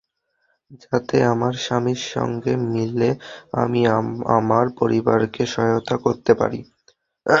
[0.83, 3.09] যাতে আমার স্বামীর সঙ্গে মিলে
[3.61, 3.81] আমি
[4.37, 6.59] আমার পরিবারকে সহায়তা করতে পারি।